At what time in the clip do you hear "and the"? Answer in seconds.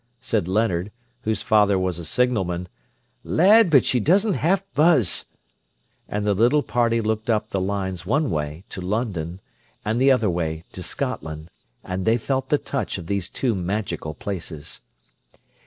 6.09-6.33, 9.85-10.09